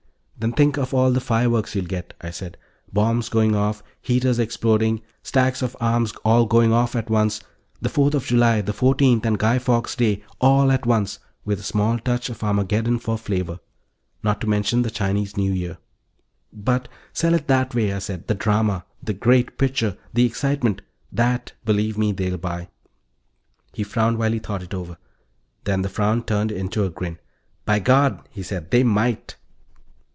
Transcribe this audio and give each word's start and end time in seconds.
"Then 0.41 0.53
think 0.53 0.75
of 0.77 0.91
all 0.91 1.11
the 1.11 1.19
fireworks 1.21 1.75
you'll 1.75 1.85
get," 1.85 2.15
I 2.19 2.31
said. 2.31 2.57
"Bombs 2.91 3.29
going 3.29 3.53
off, 3.55 3.83
heaters 4.01 4.39
exploding, 4.39 5.01
stacks 5.21 5.61
of 5.61 5.77
arms 5.79 6.13
all 6.25 6.47
going 6.47 6.73
off 6.73 6.95
at 6.95 7.11
once 7.11 7.43
the 7.79 7.89
Fourth 7.89 8.15
of 8.15 8.25
July, 8.25 8.61
the 8.61 8.73
Fourteenth, 8.73 9.23
and 9.23 9.37
Guy 9.37 9.59
Fawkes 9.59 9.95
Day, 9.95 10.23
all 10.39 10.71
at 10.71 10.87
once, 10.87 11.19
with 11.45 11.59
a 11.59 11.63
small 11.63 11.99
touch 11.99 12.27
of 12.31 12.43
Armageddon 12.43 12.97
for 12.97 13.19
flavor. 13.19 13.59
Not 14.23 14.41
to 14.41 14.47
mention 14.47 14.81
the 14.81 14.89
Chinese 14.89 15.37
New 15.37 15.51
Year." 15.53 15.77
"But" 16.51 16.87
"Sell 17.13 17.35
it 17.35 17.47
that 17.47 17.75
way," 17.75 17.93
I 17.93 17.99
said. 17.99 18.25
"The 18.27 18.33
drama. 18.33 18.83
The 19.03 19.13
great 19.13 19.59
picture. 19.59 19.95
The 20.11 20.25
excitement. 20.25 20.81
That, 21.11 21.51
believe 21.65 21.99
me, 21.99 22.13
they'll 22.13 22.39
buy." 22.39 22.69
He 23.73 23.83
frowned 23.83 24.17
while 24.17 24.31
he 24.31 24.39
thought 24.39 24.63
it 24.63 24.73
over. 24.73 24.97
Then 25.65 25.83
the 25.83 25.87
frown 25.89 26.23
turned 26.23 26.51
into 26.51 26.83
a 26.83 26.89
grin. 26.89 27.19
"By 27.63 27.77
God," 27.77 28.27
he 28.31 28.41
said, 28.41 28.71
"they 28.71 28.81
might." 28.81 29.35